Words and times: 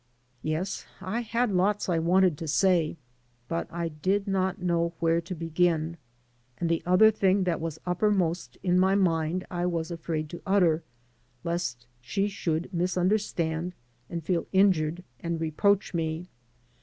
Yes, 0.41 0.87
I 0.99 1.19
had 1.21 1.51
lots 1.51 1.87
I 1.87 1.99
wanted 1.99 2.35
to 2.39 2.47
say, 2.47 2.97
but 3.47 3.67
I 3.71 3.89
did 3.89 4.27
not 4.27 4.59
know 4.59 4.93
where 4.99 5.21
to 5.21 5.35
begin; 5.35 5.95
and 6.57 6.71
the 6.71 6.81
one 6.87 7.11
thing 7.11 7.43
that 7.43 7.61
was 7.61 7.77
uppermost 7.85 8.57
in 8.63 8.79
my 8.79 8.95
mind 8.95 9.45
I 9.51 9.67
was 9.67 9.91
afraid 9.91 10.27
to 10.31 10.41
utter 10.43 10.81
lest 11.43 11.85
she 12.01 12.27
should 12.29 12.73
mis 12.73 12.97
understand 12.97 13.75
and 14.09 14.23
feel 14.23 14.47
injured 14.51 15.03
and 15.19 15.39
reproach 15.39 15.93
me. 15.93 16.29